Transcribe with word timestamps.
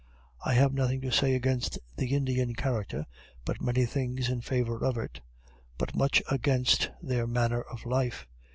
I 0.43 0.55
have 0.55 0.73
nothing 0.73 0.99
to 1.01 1.11
say 1.11 1.35
against 1.35 1.77
the 1.95 2.15
Indian 2.15 2.55
character 2.55 3.05
but 3.45 3.61
many 3.61 3.85
things 3.85 4.29
in 4.29 4.41
favor 4.41 4.83
of 4.83 4.97
it 4.97 5.21
but 5.77 5.93
much 5.95 6.23
against 6.31 6.89
their 7.03 7.27
manner 7.27 7.61
of 7.61 7.85
life. 7.85 8.25